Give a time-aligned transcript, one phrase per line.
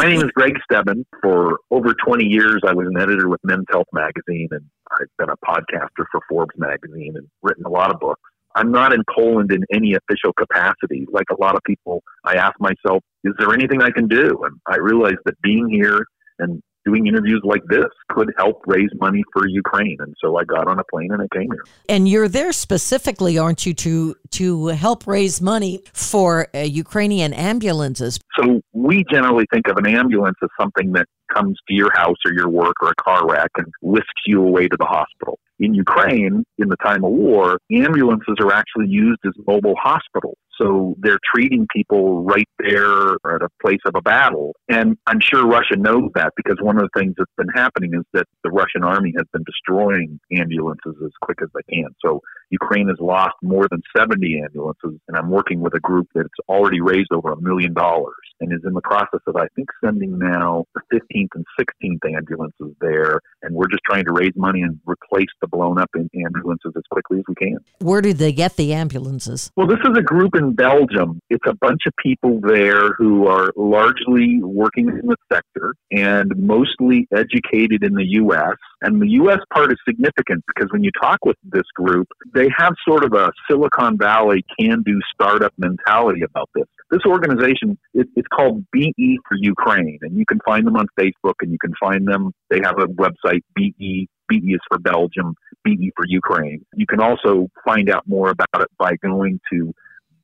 [0.00, 1.04] My name is Gregg Stebben.
[1.20, 5.28] For over 20 years, I was an editor with Men's Health magazine, and I've been
[5.28, 8.22] a podcaster for Forbes magazine and written a lot of books.
[8.54, 11.06] I'm not in Poland in any official capacity.
[11.12, 14.42] Like a lot of people, I ask myself, is there anything I can do?
[14.42, 16.06] And I realized that being here
[16.38, 19.96] and doing interviews like this could help raise money for Ukraine.
[20.00, 21.64] And so I got on a plane and I came here.
[21.88, 28.18] And you're there specifically, aren't you, to to help raise money for uh, Ukrainian ambulances?
[28.38, 32.32] So we generally think of an ambulance as something that comes to your house or
[32.32, 35.38] your work or a car wreck and whisks you away to the hospital.
[35.58, 40.38] In Ukraine, in the time of war, ambulances are actually used as mobile hospitals.
[40.60, 44.54] So they're treating people right there at a place of a battle.
[44.68, 48.04] And I'm sure Russia knows that because one of the things that's been happening is
[48.12, 51.88] that the Russian army has been destroying ambulances as quick as they can.
[52.04, 56.28] So Ukraine has lost more than 70 ambulances, and I'm working with a group that's
[56.48, 60.18] already raised over a million dollars and is in the process of, I think, sending
[60.18, 63.20] now the 15th and 16th ambulances there.
[63.42, 67.18] And we're just trying to raise money and replace the blown up ambulances as quickly
[67.18, 67.58] as we can.
[67.80, 69.50] Where do they get the ambulances?
[69.56, 71.20] Well, this is a group in Belgium.
[71.30, 77.06] It's a bunch of people there who are largely working in the sector and mostly
[77.14, 78.56] educated in the U.S.
[78.82, 79.40] And the U.S.
[79.52, 83.30] part is significant because when you talk with this group, they have sort of a
[83.48, 86.66] Silicon Valley can do startup mentality about this.
[86.90, 91.34] This organization, it, it's called BE for Ukraine, and you can find them on Facebook
[91.40, 92.32] and you can find them.
[92.50, 96.64] They have a website, BE BE is for Belgium, BE for Ukraine.
[96.74, 99.74] You can also find out more about it by going to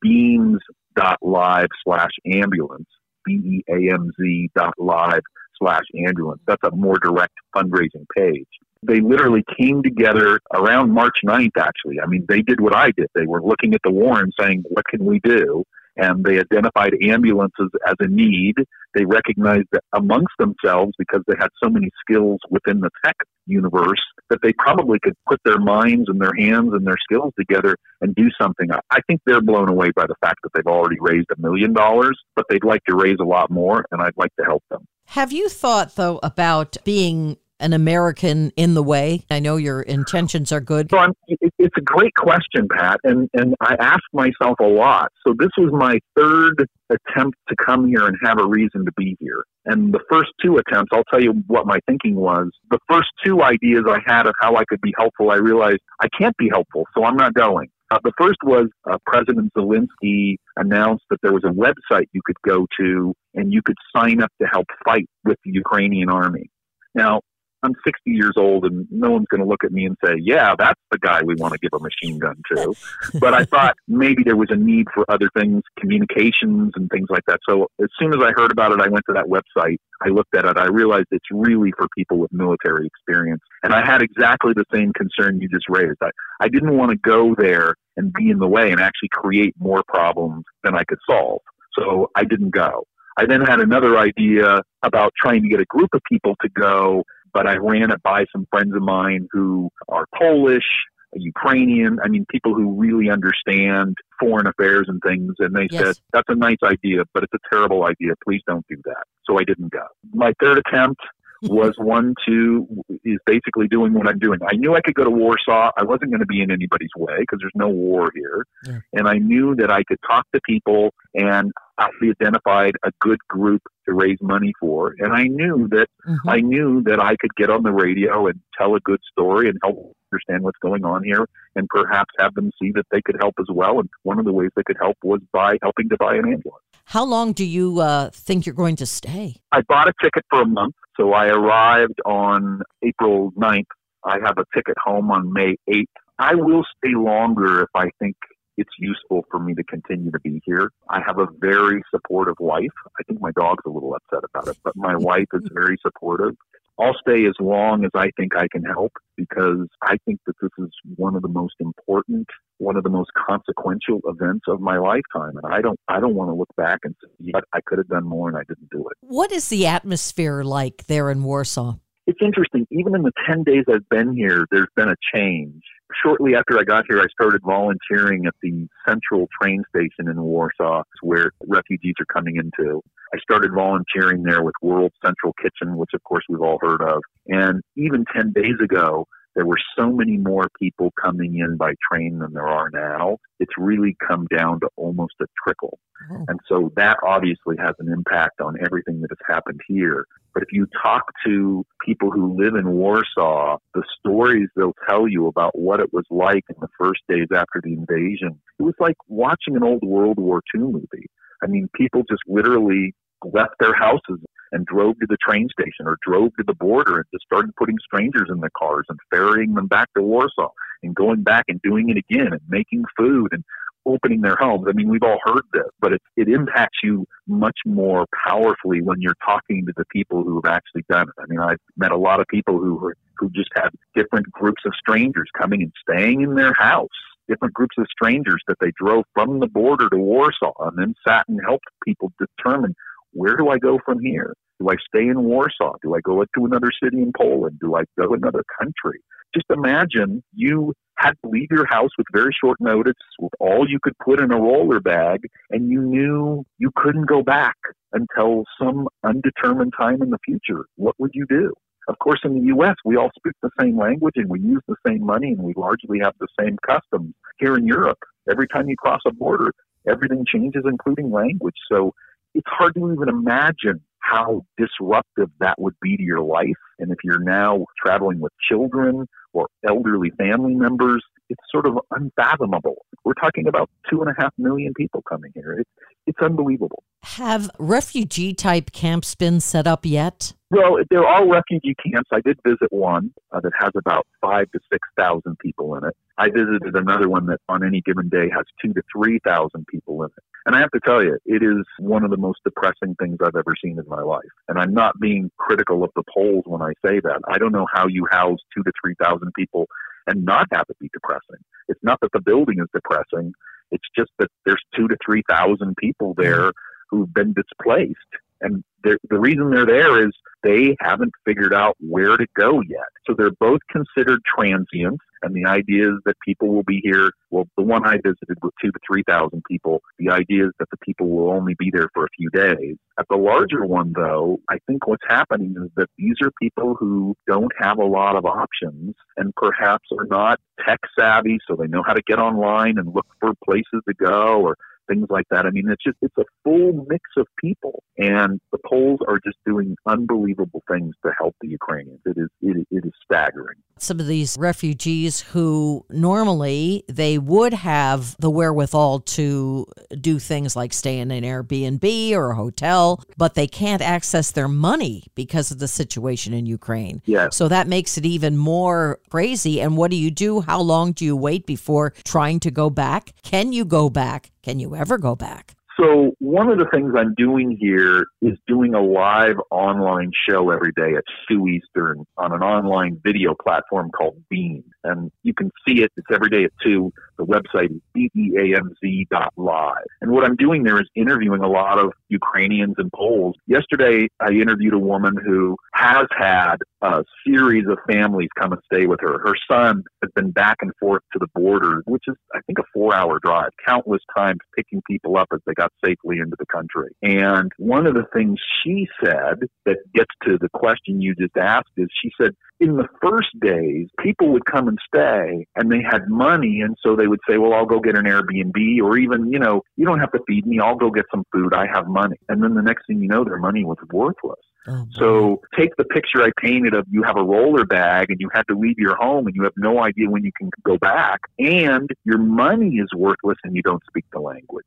[0.05, 2.89] beamz.live slash ambulance,
[3.25, 5.23] B-E-A-M-Z dot live
[5.59, 6.41] slash ambulance.
[6.47, 8.47] That's a more direct fundraising page.
[8.83, 11.99] They literally came together around March 9th, actually.
[12.01, 13.09] I mean, they did what I did.
[13.15, 15.65] They were looking at the war and saying, what can we do?
[15.97, 18.55] And they identified ambulances as a need.
[18.95, 23.17] They recognized that amongst themselves, because they had so many skills within the tech
[23.47, 27.77] universe, that they probably could put their minds and their hands and their skills together
[28.01, 28.69] and do something.
[28.91, 32.19] I think they're blown away by the fact that they've already raised a million dollars,
[32.35, 34.87] but they'd like to raise a lot more, and I'd like to help them.
[35.11, 39.25] Have you thought, though, about being an American in the way?
[39.31, 40.91] I know your intentions are good.
[40.91, 45.11] So I'm, it's a great question, Pat, and, and I ask myself a lot.
[45.27, 49.17] So this was my third attempt to come here and have a reason to be
[49.21, 49.45] here.
[49.65, 52.51] And the first two attempts, I'll tell you what my thinking was.
[52.71, 56.09] The first two ideas I had of how I could be helpful, I realized I
[56.19, 57.69] can't be helpful, so I'm not going.
[57.91, 62.37] Uh, the first was uh, President Zelensky announced that there was a website you could
[62.45, 66.51] go to and you could sign up to help fight with the Ukrainian army.
[66.95, 67.21] Now,
[67.63, 70.55] I'm 60 years old and no one's going to look at me and say, yeah,
[70.59, 72.75] that's the guy we want to give a machine gun to.
[73.21, 77.25] but I thought maybe there was a need for other things, communications and things like
[77.27, 77.41] that.
[77.49, 79.79] So as soon as I heard about it, I went to that website.
[80.03, 80.57] I looked at it.
[80.57, 83.43] I realized it's really for people with military experience.
[83.63, 85.99] And I had exactly the same concern you just raised.
[86.03, 89.55] I, I didn't want to go there and be in the way and actually create
[89.59, 91.41] more problems than I could solve.
[91.79, 92.85] So I didn't go.
[93.19, 97.03] I then had another idea about trying to get a group of people to go
[97.37, 100.65] but I ran it by some friends of mine who are Polish,
[101.13, 105.35] Ukrainian, I mean, people who really understand foreign affairs and things.
[105.39, 105.83] And they yes.
[105.83, 108.15] said, that's a nice idea, but it's a terrible idea.
[108.25, 109.05] Please don't do that.
[109.27, 109.85] So I didn't go.
[110.15, 111.03] My third attempt
[111.43, 112.67] was one to
[113.05, 114.39] is basically doing what I'm doing.
[114.49, 115.73] I knew I could go to Warsaw.
[115.77, 118.79] I wasn't going to be in anybody's way because there's no war here, yeah.
[118.95, 123.63] and I knew that I could talk to people and actually identified a good group
[123.87, 124.95] to raise money for.
[124.99, 126.29] And I knew that mm-hmm.
[126.29, 129.59] I knew that I could get on the radio and tell a good story and
[129.63, 133.35] help understand what's going on here and perhaps have them see that they could help
[133.41, 133.81] as well.
[133.81, 136.63] And one of the ways they could help was by helping to buy an ambulance.
[136.85, 139.37] How long do you uh, think you're going to stay?
[139.51, 140.75] I bought a ticket for a month.
[140.97, 143.65] So I arrived on April 9th.
[144.05, 145.85] I have a ticket home on May 8th.
[146.19, 148.17] I will stay longer if I think
[148.57, 150.71] it's useful for me to continue to be here.
[150.91, 152.77] I have a very supportive wife.
[152.99, 156.35] I think my dog's a little upset about it, but my wife is very supportive.
[156.79, 160.51] I'll stay as long as I think I can help because I think that this
[160.59, 162.29] is one of the most important,
[162.59, 165.39] one of the most consequential events of my lifetime.
[165.43, 167.89] And I don't, I don't want to look back and say, yeah, I could have
[167.89, 168.97] done more and I didn't do it.
[169.01, 171.77] What is the atmosphere like there in Warsaw?
[172.07, 172.67] It's interesting.
[172.71, 175.63] Even in the 10 days I've been here, there's been a change
[176.03, 180.83] shortly after I got here, I started volunteering at the central train station in Warsaw,
[181.03, 182.83] where refugees are coming into.
[183.15, 187.03] I started volunteering there with World Central Kitchen, which of course we've all heard of.
[187.29, 189.07] And even 10 days ago,
[189.37, 193.19] there were so many more people coming in by train than there are now.
[193.39, 195.79] It's really come down to almost a trickle.
[196.11, 196.25] Oh.
[196.29, 200.07] And so that obviously has an impact on everything that has happened here.
[200.33, 205.27] But if you talk to people who live in Warsaw, the stories they'll tell you
[205.27, 208.97] about what it was like in the first days after the invasion, it was like
[209.07, 211.11] watching an old World War II movie.
[211.43, 214.21] I mean, people just literally left their houses
[214.57, 217.77] and drove to the train station or drove to the border and just started putting
[217.85, 220.49] strangers in the cars and ferrying them back to Warsaw
[220.83, 223.45] and going back and doing it again and making food and
[223.85, 224.67] opening their homes.
[224.69, 229.01] I mean, we've all heard this, but it, it impacts you much more powerfully when
[229.01, 231.15] you're talking to the people who have actually done it.
[231.23, 234.73] I mean, I've met a lot of people who who just had different groups of
[234.79, 236.89] strangers coming and staying in their house
[237.29, 241.27] different groups of strangers that they drove from the border to Warsaw and then sat
[241.29, 242.75] and helped people determine
[243.13, 244.35] where do I go from here?
[244.61, 245.75] Do I stay in Warsaw?
[245.83, 247.59] Do I go to another city in Poland?
[247.61, 249.01] Do I go to another country?
[249.35, 253.79] Just imagine you had to leave your house with very short notice with all you
[253.83, 255.21] could put in a roller bag
[255.51, 257.57] and you knew you couldn't go back
[257.93, 260.65] until some undetermined time in the future.
[260.77, 261.53] What would you do?
[261.89, 264.77] Of course, in the U.S., we all speak the same language and we use the
[264.87, 267.15] same money and we largely have the same customs.
[267.39, 267.99] Here in Europe,
[268.31, 269.53] every time you cross a border,
[269.87, 271.55] everything changes, including language.
[271.71, 271.93] So
[272.35, 276.57] it's hard to even imagine how disruptive that would be to your life.
[276.79, 282.85] And if you're now traveling with children or elderly family members, it's sort of unfathomable.
[283.05, 285.53] We're talking about two and a half million people coming here.
[285.61, 285.71] It's,
[286.07, 286.83] it's unbelievable.
[287.03, 290.33] Have refugee type camps been set up yet?
[290.51, 292.11] Well, there are refugee camps.
[292.13, 295.97] I did visit one uh, that has about five to six thousand people in it.
[296.19, 300.03] I visited another one that on any given day has two to three thousand people
[300.05, 300.25] in it.
[300.47, 303.35] And I have to tell you, it is one of the most depressing things I've
[303.35, 304.23] ever seen in my life.
[304.49, 307.21] And I'm not being critical of the Poles when I say that.
[307.29, 309.67] I don't know how you house two to three thousand people
[310.07, 311.43] and not have it be depressing.
[311.69, 313.33] It's not that the building is depressing.
[313.71, 316.97] It's just that there's two to three thousand people there mm-hmm.
[316.97, 317.97] who've been displaced
[318.41, 320.13] and the reason they're there is
[320.47, 322.87] they haven't figured out where to go yet.
[323.07, 325.01] So they're both considered transient.
[325.23, 327.11] And the idea is that people will be here.
[327.31, 330.77] Well, the one I visited with two to 3,000 people, the idea is that the
[330.77, 332.77] people will only be there for a few days.
[332.99, 337.17] At the larger one, though, I think what's happening is that these are people who
[337.27, 341.83] don't have a lot of options and perhaps are not tech savvy, so they know
[341.85, 344.57] how to get online and look for places to go or
[344.89, 345.47] things like that.
[345.47, 349.39] I mean, it's just it's a full mix of people, and the Poles are just
[349.47, 352.01] doing unbelievable things to help the Ukrainians.
[352.05, 353.57] It is it, it is staggering.
[353.79, 359.67] Some of these refugees who normally they would have the wherewithal to
[360.01, 364.49] do things like stay in an Airbnb or a hotel, but they can't access their
[364.49, 367.03] money because of the situation in Ukraine.
[367.05, 367.37] Yes.
[367.37, 369.61] So that makes it even more crazy.
[369.61, 370.41] And what do you do?
[370.41, 373.13] How long do you wait before trying to go back?
[373.23, 374.31] Can you go back?
[374.47, 375.57] Can you ever go back?
[375.77, 380.71] So one of the things I'm doing here is doing a live online show every
[380.77, 384.63] day at 2 Eastern on an online video platform called Beam.
[384.85, 385.91] And you can see it.
[385.97, 386.93] It's every day at 2.
[387.19, 389.75] The website is beamz.live.
[390.01, 393.35] And what I'm doing there is interviewing a lot of Ukrainians and Poles.
[393.49, 398.87] Yesterday, I interviewed a woman who has had a series of families come and stay
[398.87, 399.19] with her.
[399.19, 402.65] Her son has been back and forth to the border, which is, I think, a
[402.73, 406.91] four hour drive, countless times picking people up as they got safely into the country.
[407.03, 411.71] And one of the things she said that gets to the question you just asked
[411.77, 416.09] is she said, in the first days, people would come and stay and they had
[416.09, 416.61] money.
[416.61, 419.63] And so they would say, well, I'll go get an Airbnb or even, you know,
[419.77, 420.59] you don't have to feed me.
[420.61, 421.53] I'll go get some food.
[421.53, 422.17] I have money.
[422.29, 424.39] And then the next thing you know, their money was worthless.
[424.69, 428.29] Oh, so take the picture I painted of you have a roller bag and you
[428.35, 431.21] have to leave your home and you have no idea when you can go back
[431.39, 434.65] and your money is worthless and you don't speak the language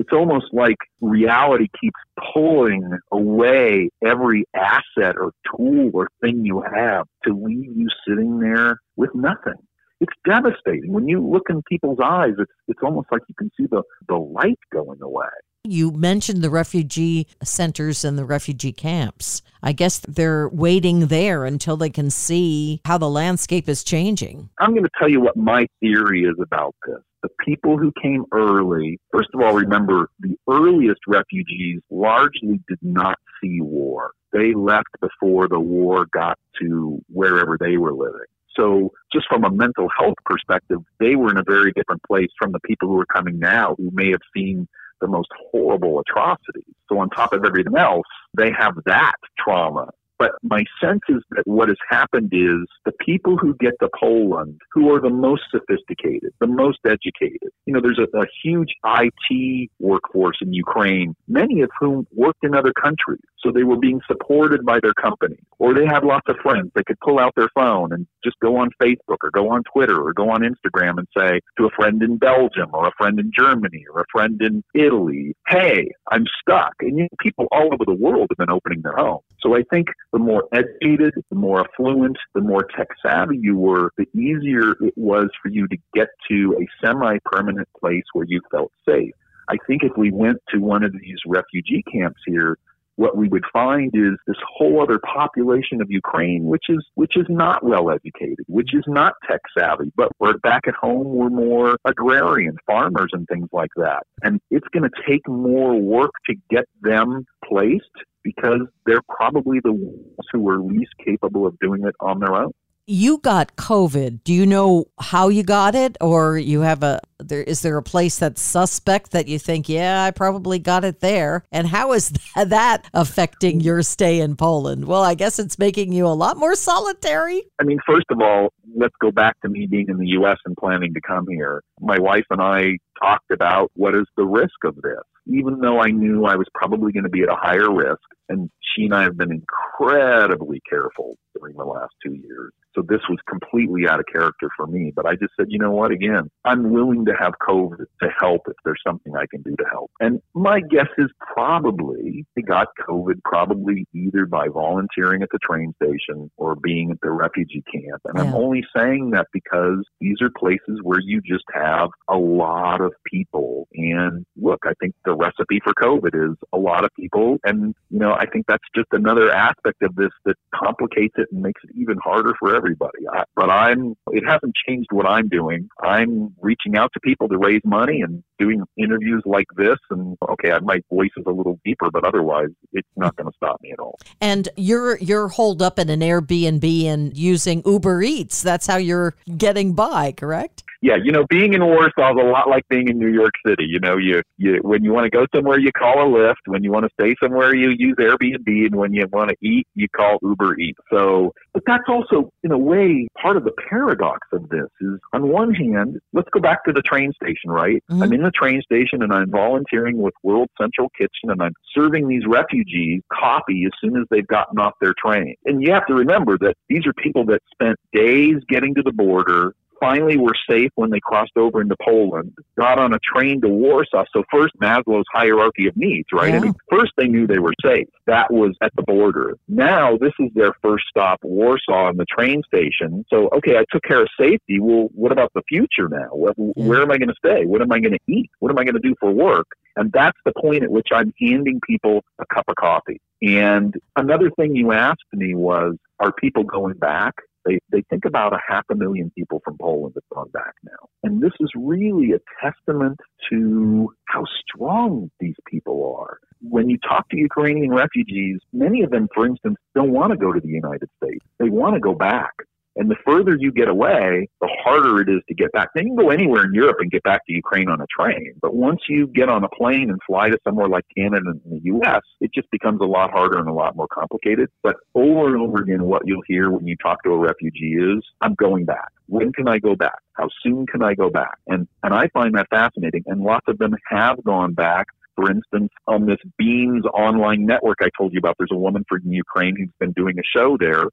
[0.00, 2.00] it's almost like reality keeps
[2.32, 8.80] pulling away every asset or tool or thing you have to leave you sitting there
[8.96, 9.60] with nothing.
[10.00, 10.92] It's devastating.
[10.92, 14.16] When you look in people's eyes, it's it's almost like you can see the, the
[14.16, 15.28] light going away.
[15.64, 19.42] You mentioned the refugee centers and the refugee camps.
[19.62, 24.48] I guess they're waiting there until they can see how the landscape is changing.
[24.58, 28.24] I'm going to tell you what my theory is about this the people who came
[28.32, 34.12] early, first of all, remember the earliest refugees largely did not see war.
[34.32, 38.20] They left before the war got to wherever they were living.
[38.58, 42.52] So, just from a mental health perspective, they were in a very different place from
[42.52, 44.66] the people who are coming now who may have seen
[45.00, 46.74] the most horrible atrocities.
[46.88, 49.90] So, on top of everything else, they have that trauma
[50.20, 54.60] But my sense is that what has happened is the people who get to Poland,
[54.70, 59.70] who are the most sophisticated, the most educated, you know, there's a, a huge IT
[59.78, 63.22] workforce in Ukraine, many of whom worked in other countries.
[63.38, 66.70] So they were being supported by their company, or they had lots of friends.
[66.74, 69.98] They could pull out their phone and just go on Facebook or go on Twitter
[69.98, 73.32] or go on Instagram and say to a friend in Belgium or a friend in
[73.34, 76.74] Germany or a friend in Italy, hey, I'm stuck.
[76.80, 79.22] And you know, people all over the world have been opening their homes.
[79.40, 83.90] So I think the more educated, the more affluent, the more tech savvy you were,
[83.96, 88.40] the easier it was for you to get to a semi permanent place where you
[88.50, 89.12] felt safe.
[89.48, 92.56] I think if we went to one of these refugee camps here,
[93.00, 97.24] what we would find is this whole other population of Ukraine, which is which is
[97.30, 101.78] not well educated, which is not tech savvy, but we're back at home we're more
[101.86, 104.02] agrarian, farmers and things like that.
[104.22, 107.84] And it's going to take more work to get them placed
[108.22, 112.52] because they're probably the ones who are least capable of doing it on their own
[112.90, 114.24] you got COVID.
[114.24, 117.42] Do you know how you got it, or you have a there?
[117.42, 121.44] Is there a place that's suspect that you think, yeah, I probably got it there?
[121.52, 124.86] And how is that affecting your stay in Poland?
[124.86, 127.44] Well, I guess it's making you a lot more solitary.
[127.60, 130.38] I mean, first of all, let's go back to me being in the U.S.
[130.44, 131.62] and planning to come here.
[131.80, 135.02] My wife and I talked about what is the risk of this.
[135.32, 138.50] Even though I knew I was probably going to be at a higher risk, and
[138.74, 142.52] she and I have been incredibly careful during the last two years.
[142.74, 144.92] So this was completely out of character for me.
[144.94, 145.90] But I just said, you know what?
[145.90, 149.64] Again, I'm willing to have COVID to help if there's something I can do to
[149.70, 149.90] help.
[150.00, 155.74] And my guess is probably he got COVID probably either by volunteering at the train
[155.82, 158.02] station or being at the refugee camp.
[158.04, 158.24] And yeah.
[158.24, 162.92] I'm only saying that because these are places where you just have a lot of
[163.04, 163.66] people.
[163.74, 167.38] And look, I think the recipe for COVID is a lot of people.
[167.44, 171.40] And, you know, I think that's just another aspect of this that complicates it and
[171.40, 173.08] makes it even harder for everybody.
[173.10, 175.70] I, but I'm, it hasn't changed what I'm doing.
[175.82, 179.78] I'm reaching out to people to raise money and doing interviews like this.
[179.90, 183.58] And okay, my voice is a little deeper, but otherwise, it's not going to stop
[183.62, 183.98] me at all.
[184.20, 188.42] And you're you're holed up in an Airbnb and using Uber Eats.
[188.42, 190.62] That's how you're getting by, correct?
[190.82, 193.64] Yeah, you know, being in Warsaw is a lot like being in New York City.
[193.68, 196.46] You know, you, you when you want to go somewhere, you call a Lyft.
[196.46, 199.66] When you want to stay somewhere, you use Airbnb, and when you want to eat,
[199.74, 200.78] you call Uber Eats.
[200.90, 205.28] So, but that's also, in a way, part of the paradox of this is, on
[205.28, 207.82] one hand, let's go back to the train station, right?
[207.90, 208.02] Mm-hmm.
[208.02, 212.08] I'm in the train station and I'm volunteering with World Central Kitchen, and I'm serving
[212.08, 215.34] these refugees coffee as soon as they've gotten off their train.
[215.44, 218.92] And you have to remember that these are people that spent days getting to the
[218.92, 223.48] border finally were safe when they crossed over into Poland, got on a train to
[223.48, 224.04] Warsaw.
[224.14, 226.30] So first Maslow's hierarchy of needs, right?
[226.30, 226.36] Yeah.
[226.36, 227.88] I mean, first they knew they were safe.
[228.06, 229.36] That was at the border.
[229.48, 233.04] Now this is their first stop, Warsaw, in the train station.
[233.10, 234.60] So okay, I took care of safety.
[234.60, 236.08] Well, what about the future now?
[236.12, 236.64] Where, yeah.
[236.64, 237.44] where am I going to stay?
[237.46, 238.30] What am I going to eat?
[238.38, 239.46] What am I going to do for work?
[239.76, 243.00] And that's the point at which I'm handing people a cup of coffee.
[243.22, 247.14] And another thing you asked me was, are people going back?
[247.44, 250.88] They, they think about a half a million people from Poland have gone back now.
[251.02, 256.18] And this is really a testament to how strong these people are.
[256.42, 260.32] When you talk to Ukrainian refugees, many of them, for instance, don't want to go
[260.32, 261.24] to the United States.
[261.38, 262.32] They want to go back.
[262.76, 265.68] And the further you get away, the harder it is to get back.
[265.74, 268.34] Now, you can go anywhere in Europe and get back to Ukraine on a train.
[268.40, 271.60] But once you get on a plane and fly to somewhere like Canada and the
[271.64, 274.48] U.S., it just becomes a lot harder and a lot more complicated.
[274.62, 278.04] But over and over again, what you'll hear when you talk to a refugee is,
[278.20, 278.88] I'm going back.
[279.06, 279.98] When can I go back?
[280.12, 281.38] How soon can I go back?
[281.48, 283.02] And, and I find that fascinating.
[283.06, 284.86] And lots of them have gone back
[285.20, 289.00] for instance, on this Beamz online network I told you about, there's a woman from
[289.04, 290.84] Ukraine who's been doing a show there.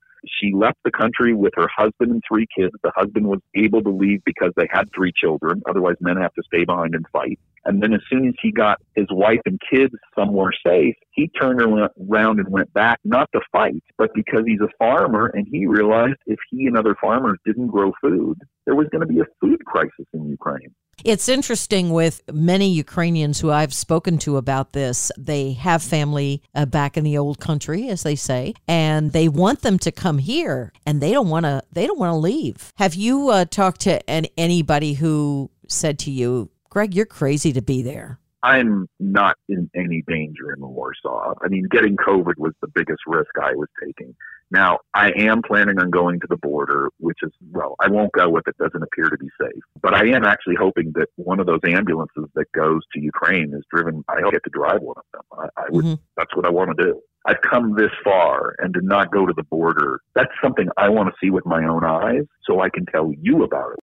[0.42, 2.74] She left the country with her husband and three kids.
[2.84, 5.62] The husband was able to leave because they had three children.
[5.70, 7.40] Otherwise, men have to stay behind and fight.
[7.66, 11.62] And then as soon as he got his wife and kids somewhere safe, he turned
[11.62, 16.18] around and went back, not to fight, but because he's a farmer and he realized
[16.28, 19.66] if he and other farmers didn't grow food, there was going to be a food
[19.66, 20.74] crisis in Ukraine.
[21.04, 25.12] It's interesting with many Ukrainians who I've spoken to about this.
[25.16, 29.62] They have family uh, back in the old country, as they say, and they want
[29.62, 31.62] them to come here, and they don't want to.
[31.72, 32.74] They don't want to leave.
[32.76, 37.62] Have you uh, talked to an, anybody who said to you, "Gregg, you're crazy to
[37.62, 38.20] be there"?
[38.44, 41.34] I'm not in any danger in Warsaw.
[41.44, 44.16] I mean, getting COVID was the biggest risk I was taking.
[44.50, 48.38] Now, I am planning on going to the border, which is, well, I won't go
[48.38, 49.62] if it doesn't appear to be safe.
[49.82, 53.63] But I am actually hoping that one of those ambulances that goes to Ukraine is
[53.70, 55.22] driven, I get to drive one of them.
[55.34, 56.01] I, I would, mm-hmm.
[56.16, 57.01] that's what I want to do.
[57.25, 61.10] I've come this far and to not go to the border, that's something I want
[61.10, 63.75] to see with my own eyes so I can tell you about it.